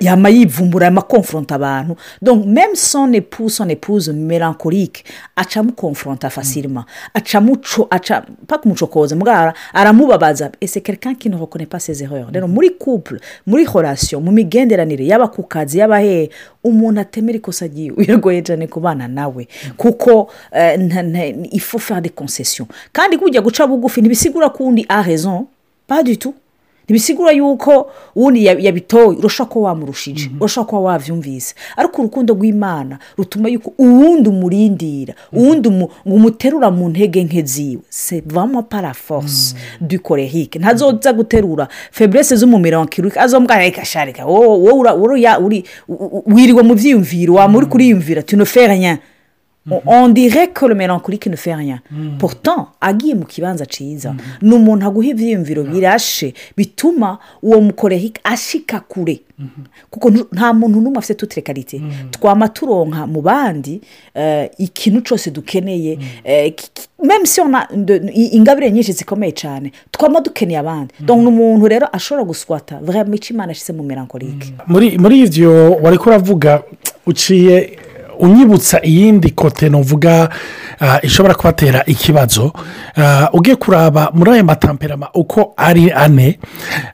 yama 0.00 0.28
yivumbura 0.30 0.86
yama 0.86 1.02
konfronta 1.02 1.54
abantu. 1.54 1.96
Donc 2.22 2.46
même 2.46 2.74
son 2.74 3.12
époux 3.12 3.48
son 3.48 3.68
épouse 3.68 4.08
mélancolique 4.08 5.04
aca 5.36 5.60
amukonfronta 5.60 6.30
facilement. 6.30 6.84
Aca 7.14 7.38
amuco 7.38 7.88
aca 7.90 8.24
pas 8.46 8.58
kumucokoza 8.58 9.16
mugara 9.16 9.52
aramubabaza. 9.74 10.50
Et 10.60 10.66
c'est 10.66 10.80
quelqu'un 10.80 11.14
qui 11.14 11.28
ne 11.30 11.36
reconnaît 11.36 11.66
pas 11.66 11.78
ses 11.78 12.02
erreurs. 12.02 12.30
Rero 12.32 12.46
muri 12.48 12.76
couple 12.78 13.18
muri 13.46 13.64
relation 13.66 14.20
mu 14.20 14.30
migenderanire 14.30 15.04
yaba 15.04 15.28
ku 15.28 15.42
kazi 15.42 15.78
yaba 15.78 15.98
hehe 16.00 16.30
umuntu 16.64 17.00
atemera 17.00 17.36
ikosa 17.38 17.66
ryiwe 17.66 17.96
biragoye 18.06 18.42
cyane 18.42 18.66
kubana 18.66 19.08
nawe. 19.08 19.48
Kuko 19.76 20.28
eh, 20.52 20.76
il 21.52 21.60
faut 21.60 21.78
faire 21.78 22.00
des 22.00 22.10
concessions. 22.10 22.68
Kandi 22.92 23.18
kujya 23.18 23.40
guca 23.40 23.66
bugufi 23.66 24.00
ntibisigura 24.00 24.50
ko 24.50 24.64
undi 24.64 24.86
a 24.88 25.02
raison. 25.02 25.46
Pas 25.86 26.02
du 26.02 26.16
tout. 26.18 26.34
Ntibisigura 26.86 27.32
yuko 27.32 27.90
uwundi 28.16 28.44
ya- 28.46 28.58
yabitoye 28.58 29.18
urashobora 29.18 29.50
kuba 29.52 29.68
wamurushije 29.68 30.30
urashobora 30.40 30.68
kuba 30.70 30.80
wabyumvise 30.82 31.54
ariko 31.76 32.02
urukundo 32.02 32.34
rw'imana 32.34 32.98
rutuma 33.18 33.48
yuko 33.48 33.72
uwundi 33.78 34.28
umurindira 34.28 35.14
uwundi 35.32 35.68
umu- 35.68 35.90
ngo 36.06 36.14
umuterura 36.16 36.70
mu 36.70 36.88
ntege 36.88 37.24
nke 37.24 37.42
ziwe. 37.42 37.82
Se 37.90 38.22
vamo 38.26 38.62
para 38.62 38.94
force 38.94 39.54
du 39.80 39.98
korehike 40.00 40.58
ntazoza 40.58 41.12
guterura 41.12 41.68
feburese 41.90 42.36
z'umumironkirike 42.36 43.18
azombwira 43.20 43.58
reka 43.58 43.84
sharika 43.84 44.26
wowe 44.26 45.62
wiriwe 46.26 46.62
mu 46.62 46.74
byiyumviro 46.74 47.34
waba 47.34 47.58
uri 47.58 47.66
kuriyumvira 47.66 48.22
tu 48.22 48.36
ne 48.36 48.44
fais 48.44 48.68
rien. 48.68 48.98
On- 49.70 49.82
on 49.86 50.08
dirait 50.08 50.48
que 50.52 50.64
le 50.66 50.74
mélancolique 50.74 51.26
ne 51.26 51.36
fait 51.36 51.54
rien. 51.54 51.80
Pourtant 52.18 52.68
agiye 52.80 53.14
mu 53.14 53.24
kibanza 53.24 53.66
cyiza 53.66 54.14
ni 54.42 54.54
umuntu 54.54 54.86
aguha 54.86 55.06
ibyiyumviro 55.08 55.62
birashe 55.64 56.34
bituma 56.56 57.18
uwo 57.42 57.60
mukorehike 57.60 58.20
ashika 58.24 58.80
kure 58.80 59.20
kuko 59.90 60.10
nta 60.10 60.52
muntu 60.52 60.80
n'umwe 60.80 60.98
afite 60.98 61.14
tutire 61.16 61.42
karite 61.42 61.80
twama 62.10 62.48
turonka 62.48 63.06
mu 63.06 63.20
bandi 63.22 63.80
ikintu 64.58 65.00
cyose 65.00 65.30
dukeneye 65.30 65.98
si 67.24 67.40
ingabire 68.36 68.70
nyinshi 68.70 68.92
zikomeye 68.92 69.32
cyane 69.32 69.72
twama 69.90 70.20
dukeneye 70.20 70.58
abandi 70.58 70.94
donc 71.00 71.20
ni 71.20 71.26
umuntu 71.28 71.68
rero 71.68 71.86
ashobora 71.92 72.24
guswata 72.24 72.78
vraiment 72.82 73.16
icyo 73.16 73.34
imana 73.34 73.50
ashyize 73.52 73.72
mu 73.72 73.82
melankolike 73.82 74.54
muri 74.66 74.98
muri 74.98 75.20
ibyo 75.20 75.72
wari 75.82 75.98
kuravuga 75.98 76.62
uciye 77.06 77.78
unyibutsa 78.18 78.80
iyindi 78.84 79.30
kote 79.30 79.68
nuvuga 79.68 80.28
ah, 80.80 80.98
ishobora 81.02 81.34
kubatera 81.34 81.84
ikibazo. 81.86 82.52
Ah, 82.96 83.28
ugiye 83.32 83.56
kuraba 83.56 84.10
muri 84.14 84.30
ayo 84.30 84.44
matamperama 84.44 85.08
uko 85.14 85.52
ari 85.56 85.92
ane. 85.92 86.38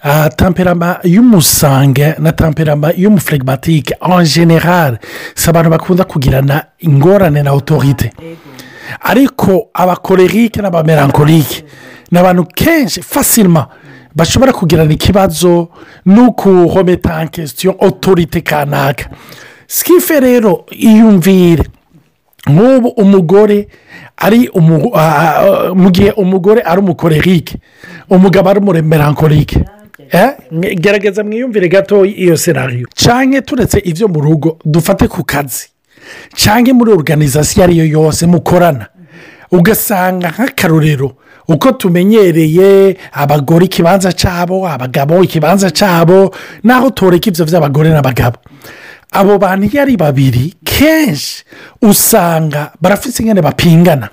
Ah, 0.02 0.28
tamperama 0.30 0.98
y'umusange 1.04 2.14
na 2.18 2.32
tamperama 2.32 2.92
y'umufuregimatike 2.96 3.94
en 4.00 4.24
general 4.24 4.98
si 5.34 5.50
abantu 5.50 5.70
bakunda 5.70 6.04
kugirana 6.04 6.64
ingorane 6.78 7.42
na 7.42 7.52
otorite 7.52 8.10
ariko 9.00 9.68
abakorerike 9.74 10.60
n'abamerankorike 10.62 11.64
ni 12.10 12.18
abantu 12.18 12.44
kenshi 12.44 13.02
fasirima 13.02 13.66
bashobora 14.14 14.52
kugirana 14.52 14.92
ikibazo 14.92 15.68
no 16.06 16.32
kuhometa 16.32 17.26
kesitiyo 17.26 17.74
otorite 17.78 18.40
kanaka. 18.40 19.04
Sikife 19.76 20.20
rero 20.20 20.64
iyumvire. 20.70 21.64
Nk'ubu 22.46 22.88
umugore 22.88 23.68
ari 24.16 24.48
umu- 24.48 24.90
ah, 24.94 25.38
ah, 25.38 25.74
mu 25.74 25.90
gihe 25.90 26.10
umugore 26.10 26.60
ari 26.64 26.80
umukorerike 26.80 27.54
umugabo 28.10 28.48
ari 28.50 28.58
umumerankorike 28.60 29.64
Eh, 30.12 30.30
gerageza 30.76 31.24
mwiyumvire 31.24 31.68
gato 31.68 32.04
iyo 32.04 32.36
senariyo 32.36 32.86
cyangwa 32.94 33.40
turetse 33.42 33.78
ibyo 33.84 34.08
mu 34.08 34.20
rugo 34.20 34.58
dufate 34.64 35.08
ku 35.08 35.24
kazi 35.24 35.68
cyangwa 36.34 36.74
muri 36.74 36.90
organizasiyo 36.92 37.62
iyo 37.62 37.64
ari 37.64 37.78
yo 37.78 37.86
yose 37.86 38.26
mukorana 38.26 38.86
ugasanga 39.50 40.28
nk'akarorero 40.34 41.12
uko 41.48 41.72
tumenyereye 41.72 42.96
abagore 43.12 43.64
ikibanza 43.64 44.12
cyabo 44.12 44.66
abagabo 44.68 45.22
ikibanza 45.24 45.70
cyabo 45.70 46.34
naho 46.62 46.90
toreka 46.90 47.30
ibyo 47.30 47.44
by'abagore 47.46 47.88
n'abagabo. 47.94 48.36
Abo 49.12 49.38
bantu 49.38 49.66
iyo 49.66 49.82
ari 49.82 49.96
babiri 49.96 50.54
kenshi 50.64 51.44
usanga 51.82 52.72
barafite 52.80 53.20
ingene 53.22 53.42
bapingana. 53.42 54.08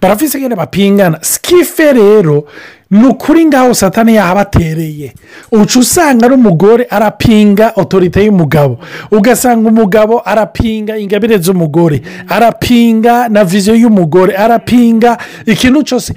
Barafite 0.00 0.34
ingene 0.38 0.56
bapingana. 0.56 1.18
Sikife 1.22 1.92
rero 1.92 2.44
ni 2.90 3.06
ukuri 3.06 3.44
ngaho 3.44 3.74
satani 3.74 4.14
yahabatereye. 4.14 5.14
Uca 5.52 5.78
usanga 5.80 6.26
ari 6.26 6.34
umugore 6.34 6.86
arapinga 6.90 7.72
otorite 7.76 8.24
y'umugabo. 8.24 8.78
Ugasanga 9.10 9.68
umugabo 9.68 10.22
arapinga 10.24 10.98
ingabire 10.98 11.38
z'umugore. 11.38 12.02
Arapinga 12.28 13.28
na 13.28 13.44
viziyo 13.44 13.74
y'umugore. 13.76 14.36
Arapinga 14.36 15.18
ikintu 15.46 15.82
cyose. 15.82 16.14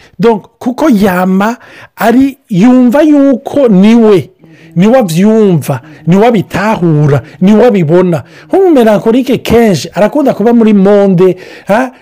Kuko 0.60 0.90
yama 0.90 1.58
ari 1.96 2.38
yumva 2.50 3.02
yuko 3.02 3.68
ni 3.68 3.96
we 3.96 4.30
ni 4.76 4.88
we 4.88 4.98
abyumva 5.00 5.82
ni 6.08 6.16
we 6.18 6.28
abitahura 6.28 7.22
ni 7.42 7.54
we 7.54 7.66
abibona 7.68 8.24
nk'umumerankorike 8.48 9.38
kenshi 9.38 9.90
arakunda 9.94 10.34
kuba 10.34 10.54
muri 10.54 10.74
monde 10.74 11.36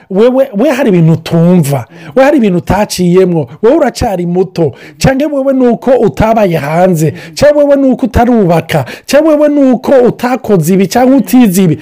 wewe 0.10 0.50
we 0.58 0.70
hari 0.70 0.90
ibintu 0.90 1.14
utumva 1.14 1.86
we 2.16 2.24
hari 2.24 2.38
ibintu 2.38 2.58
utaciyemo 2.58 3.48
wowe 3.64 3.76
uracyari 3.76 4.26
muto. 4.26 4.72
Cyangwa 4.98 5.40
wewe 5.42 5.54
ni 5.54 5.68
uko 5.68 5.92
utabaye 5.92 6.58
hanze 6.58 7.14
cyangwa 7.34 7.64
wewe 7.64 7.76
ni 7.82 7.88
uko 7.92 8.06
utarubaka 8.06 8.86
cyangwa 9.06 9.36
wewe 9.36 9.50
ni 9.50 9.72
uko 9.72 9.92
utakoze 9.92 10.74
ibi 10.74 10.88
cyangwa 10.88 11.18
utize 11.18 11.64
ibi. 11.64 11.80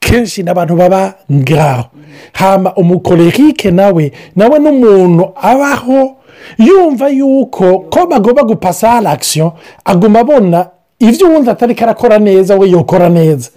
Kenshi 0.00 0.42
ni 0.42 0.50
abantu 0.50 0.76
baba 0.76 1.14
ngaho 1.32 1.84
hama 2.32 2.74
umukorerike 2.74 3.70
nawe 3.70 4.12
nawe 4.36 4.58
ni 4.58 4.68
umuntu 4.68 5.30
abaho 5.42 6.15
yumva 6.58 7.08
yuko 7.08 7.78
ko 7.78 8.06
bagomba 8.06 8.42
gupasa 8.42 8.92
akisiyo 9.10 9.52
aguma 9.84 10.20
abona 10.20 10.66
ibyo 10.98 11.28
uwundi 11.28 11.50
atari 11.50 11.74
karakora 11.74 12.18
neza 12.18 12.56
we 12.56 12.70
yokora 12.70 13.08
neza. 13.08 13.50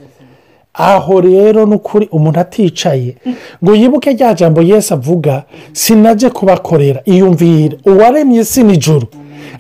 Aho 0.74 1.22
rero 1.22 1.66
ni 1.66 1.76
ukuri 1.76 2.08
umuntu 2.12 2.40
aticaye. 2.40 3.16
Ngo 3.64 3.76
yibuke 3.76 4.14
rya 4.14 4.34
jambo 4.34 4.62
yesi 4.62 4.94
avuga 4.94 5.44
sinajye 5.74 6.30
kubakorera. 6.30 7.02
Iyumvire 7.06 7.78
uwaremye 7.86 8.44
si 8.46 8.64
nijoro 8.64 9.08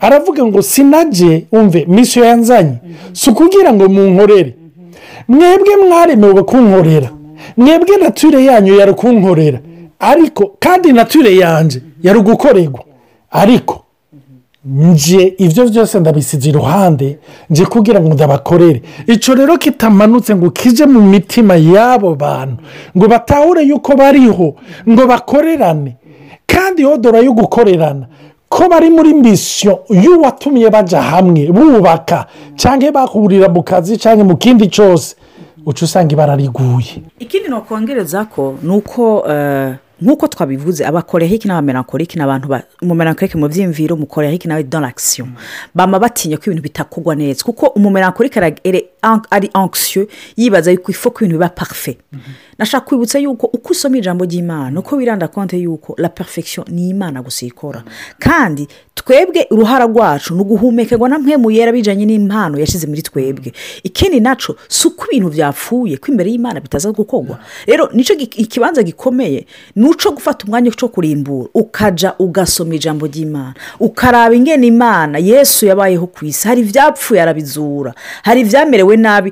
aravuga 0.01 0.45
ngo 0.45 0.61
sinajye 0.61 1.45
umve 1.51 1.85
misiyo 1.89 2.25
yanzanye. 2.25 2.73
Si 3.13 3.29
ukugira 3.29 3.73
ngo 3.73 3.89
munkorere. 3.89 4.55
Mwebwe 5.27 5.75
mwaremewe 5.87 6.43
kunkorera. 6.43 7.09
Mwebwe 7.57 7.97
nature 7.97 8.45
yanyu 8.45 8.75
yari 8.79 8.93
kunkorera. 8.93 9.59
Ariko 9.99 10.55
kandi 10.59 10.93
nature 10.93 11.35
yanjye 11.35 11.81
yari 12.03 12.19
gukorerwa 12.21 12.79
ariko 13.31 13.83
nje 14.65 15.33
ibyo 15.37 15.69
byose 15.69 15.99
ndabisize 15.99 16.49
iruhande 16.49 17.19
nje 17.49 17.65
kugira 17.65 17.99
ngo 18.01 18.13
ndabakorere. 18.13 18.81
Icyo 19.07 19.35
rero 19.35 19.57
kitamanutse 19.57 20.35
ngo 20.35 20.49
kije 20.49 20.85
mu 20.85 21.01
mitima 21.01 21.55
y'abo 21.55 22.15
bantu 22.15 22.57
ngo 22.97 23.07
batahure 23.07 23.63
yuko 23.63 23.95
bariho 23.95 24.55
ngo 24.89 25.07
bakorerane. 25.07 25.95
Kandi 26.45 26.83
dore 26.99 27.23
yo 27.25 27.33
gukorerana 27.33 28.07
ko 28.49 28.67
bari 28.69 28.89
muri 28.89 29.13
misiyo 29.13 29.79
y'uwatumye 29.89 30.69
bajya 30.69 31.01
hamwe 31.01 31.47
bubaka 31.51 32.25
cyangwa 32.57 32.91
bahurira 32.91 33.47
mu 33.49 33.63
kazi 33.63 33.97
cyangwa 33.97 34.25
mu 34.25 34.37
kindi 34.37 34.67
cyose 34.67 35.15
uca 35.65 35.83
usanga 35.85 36.13
ibara 36.13 36.35
riguye 36.35 37.05
ikindi 37.19 37.49
nakongereza 37.49 38.25
ko 38.25 38.55
ni 38.63 38.71
uko 38.73 39.23
eh, 39.29 39.75
nk'uko 40.01 40.27
twabivuze 40.27 40.85
abakorehiki 40.85 41.47
n'abamerankoriki 41.47 42.17
ni 42.17 42.23
abantu 42.23 42.47
ba- 42.47 42.63
umumerankoriki 42.81 43.37
mu 43.37 43.47
byiyumviro 43.47 43.95
umukorehiki 43.95 44.47
nawe 44.47 44.63
dans 44.63 44.81
l'action. 44.81 45.27
Bama 45.75 45.99
batinya 45.99 46.37
ko 46.37 46.43
ibintu 46.47 46.63
bitakugwa 46.63 47.15
neza 47.15 47.43
kuko 47.43 47.73
an- 49.01 49.21
ari 49.31 49.49
anxieux 49.53 50.07
yibaza 50.37 50.71
yuko 50.71 50.91
ifo 50.91 51.11
ko 51.11 51.19
ibintu 51.25 51.37
biba 51.37 51.49
parfait. 51.49 51.97
Nashaka 52.57 52.85
kwibutsa 52.85 53.19
yuko 53.19 53.47
uko 53.47 53.71
usoma 53.71 53.97
ijambo 53.97 54.25
ry'imana 54.25 54.79
uko 54.79 54.95
wiranda 54.95 55.27
konte 55.27 55.57
yuko 55.57 55.95
la 55.97 56.09
perfection 56.09 56.65
ni 56.69 56.89
imana 56.89 57.21
gusa 57.21 57.45
ikora. 57.45 57.83
Kandi 58.19 58.67
twebwe 58.95 59.47
uruhara 59.51 59.85
rwacu 59.85 60.35
ni 60.35 60.41
uguhumekerwa 60.41 61.09
na 61.09 61.19
mwe 61.19 61.53
yera 61.55 61.71
bijyanye 61.71 62.05
n'impano 62.05 62.59
yashyize 62.59 62.87
muri 62.87 63.01
twebwe. 63.01 63.53
Ikindi 63.83 64.19
naco 64.19 64.55
si 64.67 64.87
uko 64.87 65.05
ibintu 65.11 65.29
byapfuye 65.29 65.97
ko 65.97 66.11
imbere 66.11 66.31
y'imana 66.31 66.59
bitaza 66.59 66.91
gukorwa 66.91 67.39
rero 67.67 67.89
ni 67.93 68.03
cyo 68.03 68.15
ikibanza 68.17 68.83
gikomeye 68.83 69.45
ni 69.75 69.85
uco 69.89 70.11
gufata 70.11 70.45
umwanya 70.45 70.71
cyo 70.71 70.87
kurimbura. 70.87 71.49
Ukajya 71.53 72.13
ugasoma 72.19 72.75
ijambo 72.75 73.07
ry'imana. 73.07 73.53
Ukaraba 73.79 74.35
ingene 74.35 74.67
imana 74.67 75.17
yesu 75.19 75.65
yabayeho 75.65 76.07
ku 76.07 76.25
isi. 76.25 76.47
Hari 76.47 76.61
ibyapfuye 76.61 77.21
arabizura. 77.21 77.93
Hari 78.23 78.41
ibyamerewe 78.41 78.97
nabi. 78.97 79.31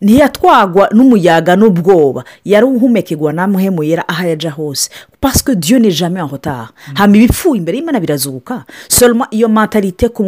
Ntiyatwagwa 0.00 0.88
n'umuyaga 0.92 1.56
n'ubwoba. 1.56 2.24
Yari 2.44 2.66
uhumekegwa 2.66 3.32
na 3.32 3.46
muhemu 3.48 3.82
yera 3.82 4.08
aho 4.08 4.28
yajya 4.28 4.50
hose. 4.50 4.90
Pasike 5.20 5.54
diyo 5.54 5.78
ni 5.78 5.92
jame 5.92 6.20
aho 6.20 6.34
utaha 6.36 6.68
hama 6.94 7.16
ibipfuye 7.16 7.58
imbere 7.58 7.78
y'imana 7.78 8.00
birazuka. 8.00 8.64
Soroma 8.88 9.26
iyo 9.30 9.48
mentalite 9.48 10.08
ku 10.08 10.22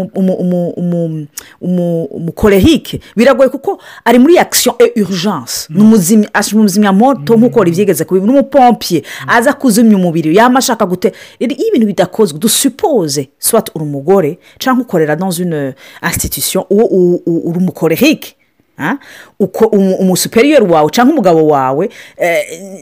umukorehike 1.60 3.00
biragoye 3.16 3.48
kuko 3.48 3.78
ari 4.04 4.18
muri 4.18 4.38
akisiyo 4.38 4.74
e 4.78 5.00
urugence 5.02 5.66
ni 5.70 5.82
umuzimyamoto 6.54 7.36
nk'uko 7.36 7.66
ibyigeze 7.66 8.04
kubiba 8.04 8.26
n'umupompiye 8.26 9.02
aza 9.26 9.52
kuzimya 9.52 9.96
umubiri. 9.96 10.36
Yaba 10.36 10.58
ashaka 10.58 10.86
gute 10.86 11.12
iyo 11.38 11.50
ibintu 11.68 11.86
bidakozwe 11.86 12.38
dusupoze 12.38 13.28
swati 13.38 13.72
uri 13.74 13.84
umugore 13.84 14.38
cyangwa 14.58 14.82
ukorera 14.84 15.16
dans 15.16 15.38
une 15.40 15.74
institution 16.02 16.64
uwo 16.70 16.84
uri 17.26 17.58
umukorehike 17.58 18.34
umusuperiyeri 20.00 20.64
wawe 20.64 20.90
cyangwa 20.90 21.12
umugabo 21.12 21.46
wawe 21.46 21.90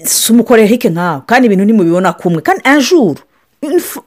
si 0.05 0.33
umukorehike 0.33 0.89
nkawe. 0.89 1.21
Kandi 1.27 1.47
ibintu 1.47 1.65
ntimubibona 1.65 2.13
kumwe. 2.13 2.43
Kandi 2.43 2.61
anjuru 2.65 3.17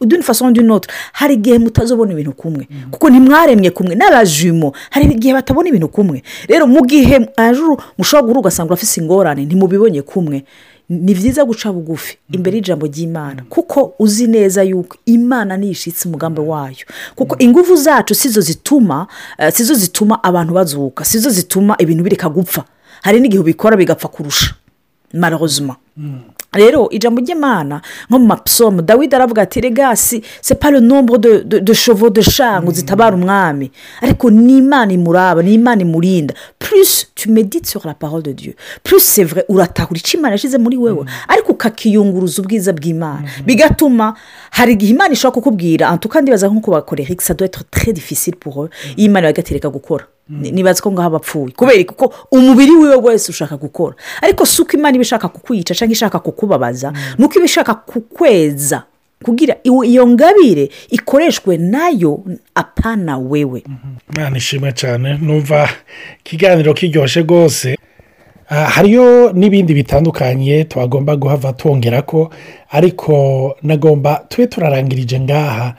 d'une 0.01 0.21
façon 0.23 0.51
d'une 0.51 0.71
autre. 0.71 0.89
Hari 1.13 1.33
igihe 1.33 1.57
mutazobona 1.59 2.11
ibintu 2.13 2.31
kumwe. 2.33 2.67
Kuko 2.91 3.09
ntimwaremye 3.09 3.71
kumwe. 3.71 3.95
N'abajumo 3.95 4.73
hari 4.89 5.05
igihe 5.05 5.33
batabona 5.33 5.69
ibintu 5.69 5.87
kumwe. 5.87 6.23
Rero 6.47 6.67
mu 6.67 6.85
gihe 6.85 7.29
anjuru 7.37 7.77
mushobora 7.97 8.21
guhura 8.23 8.39
ugasanga 8.39 8.67
urafise 8.73 9.01
ingorane 9.01 9.45
ntimubibonye 9.45 10.01
kumwe 10.01 10.43
ni 10.89 11.13
byiza 11.15 11.41
guca 11.45 11.73
bugufi 11.73 12.17
imbere 12.31 12.57
y'ijambo 12.57 12.85
ry'imana. 12.85 13.43
Kuko 13.49 13.93
uzi 13.99 14.27
neza 14.27 14.63
yuko 14.63 14.97
imana 15.05 15.57
niyishitse 15.57 16.07
umugambi 16.07 16.41
wayo. 16.41 16.85
Kuko 17.15 17.35
ingufu 17.39 17.75
zacu 17.75 18.15
sizo 18.15 18.41
zituma 18.41 19.07
sizo 19.51 19.73
zituma 19.73 20.23
abantu 20.23 20.53
bazuka 20.53 21.05
sizo 21.05 21.29
zituma 21.29 21.75
ibintu 21.79 22.03
bireka 22.03 22.29
gupfa. 22.29 22.63
Hari 23.01 23.19
n'igihe 23.19 23.39
ubikora 23.41 23.77
bigapfa 23.77 24.07
kurusha. 24.07 24.53
Marozuma 25.13 25.75
rero 26.53 26.87
ijambo 26.91 27.21
ry'imana 27.21 27.81
nko 28.09 28.19
mu 28.19 28.25
mapisomu 28.25 28.81
dawidi 28.81 29.15
aravuga 29.15 29.41
ati 29.41 29.61
regasi 29.61 30.21
separe 30.41 30.79
nombo 30.79 31.17
de 31.17 31.73
shovo 31.73 32.09
de 32.09 32.21
shangu 32.23 32.71
zitabara 32.71 33.15
umwami. 33.15 33.71
Ariko 34.01 34.29
ni 34.29 34.57
imana 34.57 34.93
imuraba 34.93 35.41
ni 35.43 35.53
imana 35.53 35.81
imurinda 35.81 36.33
purisi 36.59 37.07
tumedite 37.15 37.65
sur 37.67 37.85
la 37.85 37.93
parole 37.93 38.23
de 38.23 38.33
dieu. 38.33 38.53
Purisi 38.83 39.07
sevure 39.07 39.43
uratahura. 39.49 39.97
Icyo 39.99 40.19
imana 40.19 40.31
yashyize 40.33 40.57
muri 40.57 40.77
wewe 40.77 41.05
ariko 41.27 41.51
ukakiyunguruza 41.51 42.41
ubwiza 42.41 42.73
bw'imana. 42.73 43.27
Bigatuma 43.45 44.13
hari 44.51 44.73
igihe 44.73 44.91
imana 44.91 45.13
ishobora 45.13 45.33
kukubwira 45.41 45.89
antuka 45.89 46.21
ndibaza 46.21 46.47
nko 46.47 46.59
kubakorera 46.61 47.09
ikisa 47.13 47.33
doyete 47.33 47.59
tre 47.71 47.93
difficile 47.93 48.37
pour 48.39 48.53
eux. 48.65 48.69
Iyo 48.95 49.05
imana 49.05 49.27
yagatereka 49.27 49.69
gukora. 49.69 50.05
Nibaza 50.29 50.81
ko 50.81 50.91
ngaho 50.91 51.07
abapfuye. 51.07 51.53
Kubera 51.53 51.83
kuko 51.83 52.13
umubiri 52.31 52.71
wiwe 52.71 52.95
wese 52.95 53.29
ushaka 53.31 53.57
gukora. 53.57 53.95
Ariko 54.21 54.45
si 54.45 54.61
uko 54.61 54.71
imana 54.77 54.95
iba 54.95 55.01
ishaka 55.01 55.27
kukwica 55.27 55.73
cyangwa 55.85 55.93
ishaka 55.93 56.19
kukubabaza 56.19 56.93
ni 57.17 57.25
uko 57.25 57.35
iba 57.35 57.45
ishaka 57.45 57.73
kukweza 57.73 58.83
kugira 59.23 59.55
iyo 59.63 60.07
ngabire 60.07 60.69
ikoreshwe 60.89 61.57
na 61.57 61.89
yo 61.89 62.23
apana 62.55 63.17
wewe. 63.17 63.63
Imana 64.15 64.37
ishimwe 64.37 64.71
cyane. 64.73 65.17
Numva 65.21 65.69
ikiganiro 66.25 66.73
kiryoshye 66.73 67.21
rwose. 67.21 67.77
Hariyo 68.47 69.31
n'ibindi 69.33 69.73
bitandukanye 69.73 70.63
twagomba 70.63 71.15
guhava 71.15 71.53
twongera 71.53 72.01
ko 72.01 72.29
ariko 72.69 73.55
nagomba 73.63 74.25
tube 74.29 74.47
turarangirije 74.47 75.19
ngaha. 75.19 75.73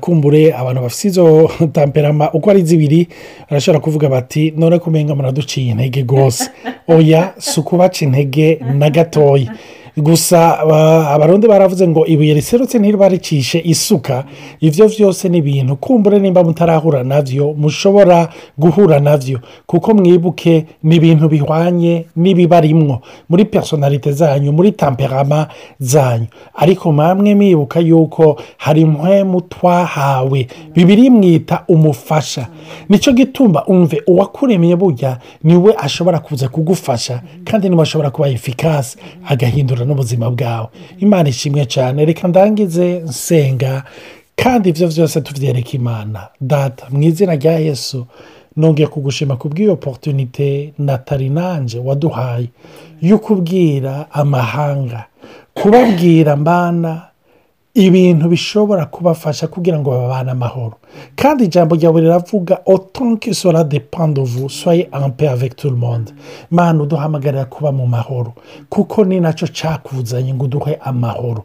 Kumbure 0.00 0.54
abantu 0.54 0.82
bafite 0.82 1.04
izo 1.08 1.50
tamperama 1.72 2.32
uko 2.32 2.50
ari 2.50 2.62
zibiri 2.62 3.08
barashobora 3.50 3.80
kuvuga 3.80 4.08
bati 4.08 4.52
none 4.56 4.78
kumenga 4.78 5.14
muraduciye 5.14 5.70
intege 5.70 6.02
rwose. 6.02 6.50
Oya 6.88 7.34
si 7.38 7.60
ukubaca 7.60 8.04
intege 8.04 8.60
na 8.74 8.90
gatoya 8.90 9.52
gusa 9.96 10.58
abarundi 11.14 11.46
baravuze 11.48 11.88
ngo 11.88 12.06
ibuye 12.06 12.34
riserutse 12.34 12.78
ntiribarikishe 12.78 13.60
isuka. 13.64 14.24
Ibyo 14.60 14.88
byose 14.88 15.28
ni 15.28 15.38
ibintu 15.38 15.76
kumbure 15.76 16.18
nimba 16.18 16.44
mutarahura 16.44 17.02
na 17.04 17.22
byo 17.22 17.52
mushobora 17.58 18.28
guhura 18.58 19.00
na 19.00 19.16
byo 19.18 19.38
kuko 19.66 19.94
mwibuke 19.94 20.66
ni 20.82 20.96
ibintu 20.96 21.28
bihwanye 21.28 22.04
n'ibibarimwo. 22.16 23.00
Muri 23.28 23.44
personalite 23.44 24.12
zanyu 24.12 24.52
muri 24.52 24.72
tamperama 24.72 25.48
zanyu. 25.80 26.26
Ariko 26.54 26.92
mwamwe 26.92 27.34
mwibuka 27.34 27.80
yuko 27.80 28.40
hari 28.56 28.80
impwemu 28.80 29.40
twahawe 29.40 30.46
bibiri 30.74 31.10
mwita 31.10 31.64
umufasha. 31.68 32.46
Nicyo 32.88 33.12
gituma 33.12 33.64
umve 33.66 34.02
uwakuremye 34.06 34.76
burya 34.76 35.18
ni 35.44 35.56
we 35.56 35.74
ashobora 35.78 36.18
kuza 36.18 36.48
kugufasha 36.48 37.20
kandi 37.44 37.68
ni 37.68 37.76
we 37.76 37.82
ashobora 37.82 38.10
kuba 38.10 38.28
efikasi 38.28 38.96
agahindura 39.28 39.81
n'ubuzima 39.84 40.30
bwawe. 40.30 40.68
Imana 40.98 41.28
ishimwe 41.28 41.66
cyane. 41.66 42.04
Reka 42.04 42.28
ndangize 42.28 42.98
nsenga 42.98 43.82
kandi 44.36 44.68
ibyo 44.68 44.88
byose 44.88 45.20
tubyereka 45.20 45.70
imana. 45.72 46.28
Data 46.40 46.86
mu 46.90 47.02
izina 47.02 47.34
rya 47.36 47.58
yesu 47.58 48.06
nongeye 48.56 48.86
kugushima 48.88 49.36
ku 49.36 49.48
bw'iyo 49.48 49.76
porotunite 49.76 50.72
na 50.78 50.98
tarinanje 50.98 51.78
waduhaye 51.78 52.48
yo 53.02 53.18
kubwira 53.18 54.06
amahanga 54.12 55.04
kubabwira 55.54 56.36
mbana 56.36 57.02
ibintu 57.74 58.28
bishobora 58.28 58.86
kubafasha 58.86 59.46
kugira 59.48 59.78
ngo 59.78 59.90
babane 59.90 60.30
amahoro. 60.30 60.74
Kandi 61.16 61.44
ijambo 61.44 61.74
ryawe 61.76 62.00
riravuga 62.00 62.58
otonke 62.66 63.34
sora 63.34 63.64
de 63.64 63.80
pandovu 63.80 64.50
soye 64.50 64.88
ampe 64.92 65.28
avec 65.28 65.56
tout 65.56 65.70
le 65.70 65.76
monde. 65.76 66.12
Mpano 66.50 66.82
uduhamagarira 66.82 67.44
kuba 67.44 67.72
mu 67.72 67.86
mahoro 67.86 68.32
kuko 68.68 69.04
ni 69.04 69.20
na 69.20 69.32
cyo 69.32 69.46
cyakuzanye 69.48 70.34
ngo 70.34 70.44
uduhe 70.44 70.74
amahoro. 70.80 71.44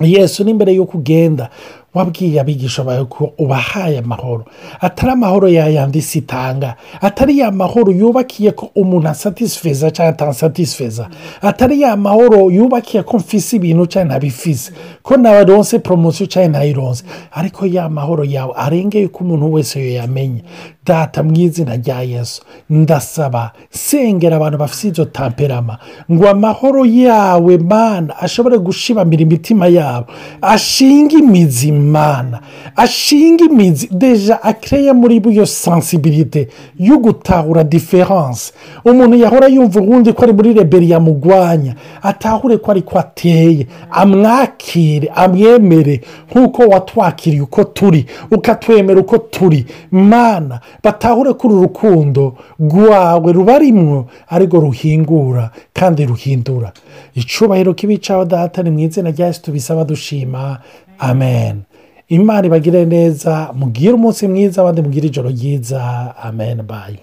Yesu 0.00 0.44
n'imbere 0.44 0.74
y'uko 0.74 0.98
ugenda 0.98 1.48
wabwiye 1.96 2.40
abigisha 2.40 2.84
bawe 2.84 3.04
ko 3.04 3.32
ubahaye 3.38 3.98
amahoro. 3.98 4.44
Atari 4.80 5.12
amahoro 5.12 5.48
yayandi 5.48 5.98
isi 5.98 6.18
itanga 6.18 6.76
atari 7.00 7.38
ya 7.38 7.50
mahoro 7.50 7.92
yubakiye 7.92 8.50
ko 8.52 8.70
umuntu 8.74 9.08
asatisifeza 9.08 9.90
cyangwa 9.90 10.12
atasatisifeza 10.14 11.08
atari 11.42 11.80
ya 11.80 11.96
mahoro 11.96 12.50
yubakiye 12.50 13.02
ko 13.02 13.16
mfise 13.16 13.56
ibintu 13.56 13.86
cyangwa 13.86 14.06
ntabifise. 14.16 14.72
Ko 15.02 15.16
naronse 15.16 15.78
poromosiyo 15.78 16.26
cyangwa 16.26 16.48
ntayironse 16.48 17.04
ariko 17.32 17.66
ya 17.66 17.88
mahoro 17.88 18.24
yawe 18.24 18.52
arengeye 18.56 19.08
ko 19.08 19.24
umuntu 19.24 19.52
wese 19.52 19.80
yayamenya 19.80 20.40
data 20.86 21.22
mu 21.22 21.34
izina 21.36 21.76
rya 21.76 22.02
yesu 22.02 22.42
ndasaba 22.70 23.52
sengera 23.70 24.36
abantu 24.36 24.58
bafite 24.58 24.88
izo 24.92 25.04
tamperama 25.04 25.78
ngo 26.12 26.28
amahoro 26.28 26.84
yawe 26.86 27.58
mana 27.58 28.16
ashobore 28.20 28.58
gushibamira 28.58 29.22
imitima 29.22 29.66
yabo 29.66 30.06
ashinge 30.42 31.16
imizi 31.18 31.72
mana 31.92 32.40
ashinga 32.76 33.44
imizi 33.44 33.88
deja 33.92 34.42
akereye 34.42 34.92
muri 34.92 35.16
iyo 35.30 35.46
sansibilite 35.46 36.48
yo 36.78 36.98
gutahura 36.98 37.64
diferanse 37.64 38.52
umuntu 38.84 39.16
yahora 39.16 39.46
yumva 39.46 39.80
ubundi 39.80 40.12
ko 40.12 40.22
ari 40.24 40.32
muri 40.32 40.52
reberi 40.54 40.90
yamugwanya 40.90 41.74
atahure 42.02 42.56
ko 42.58 42.70
ariko 42.70 42.98
ateye. 42.98 43.66
Amwakire 43.90 45.08
amwemere 45.14 46.00
nk'uko 46.30 46.62
watwakiriye 46.62 47.42
uko 47.42 47.64
turi 47.64 48.06
ukatwemera 48.30 49.00
uko 49.00 49.18
turi. 49.18 49.66
Mana 49.90 50.60
batahure 50.82 51.32
ko 51.34 51.48
uru 51.48 51.62
rukundo 51.62 52.34
rwawe 52.60 53.32
rubarimwo 53.32 54.06
ariko 54.28 54.60
ruhingura 54.60 55.50
kandi 55.72 56.06
ruhindura. 56.06 56.72
Icubahiro 57.14 57.74
k'ibicaho 57.74 58.24
data 58.24 58.62
ni 58.62 58.70
mu 58.70 58.78
izina 58.80 59.10
rya 59.10 59.26
yesu 59.26 59.42
tubisaba 59.42 59.84
dushima. 59.84 60.58
Amen. 60.98 61.62
Imana 62.08 62.46
ibagire 62.46 62.84
neza 62.84 63.50
mugire 63.54 63.92
umunsi 63.92 64.28
mwiza 64.28 64.60
abandi 64.62 64.82
mugire 64.82 65.06
ijoro 65.06 65.28
ryiza. 65.30 66.14
Amen. 66.22 66.62
Bayi 66.62 66.98